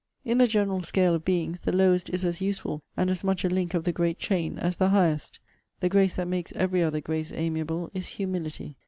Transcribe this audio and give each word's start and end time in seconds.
'In 0.25 0.39
the 0.39 0.47
general 0.47 0.81
scale 0.81 1.13
of 1.13 1.23
beings, 1.25 1.61
the 1.61 1.71
lowest 1.71 2.09
is 2.09 2.25
as 2.25 2.41
useful, 2.41 2.81
and 2.97 3.11
as 3.11 3.23
much 3.23 3.45
a 3.45 3.49
link 3.49 3.75
of 3.75 3.83
the 3.83 3.91
great 3.91 4.17
chain, 4.17 4.57
as 4.57 4.77
the 4.77 4.89
highest.' 4.89 5.39
'The 5.79 5.89
grace 5.89 6.15
that 6.15 6.27
makes 6.27 6.51
every 6.53 6.81
other 6.81 7.01
grace 7.01 7.31
amiable, 7.31 7.91
is 7.93 8.07
HUMILITY.' 8.15 8.77